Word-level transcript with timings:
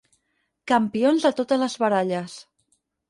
Campions 0.71 1.27
a 1.31 1.33
totes 1.41 1.61
les 1.65 1.77
baralles. 1.85 2.39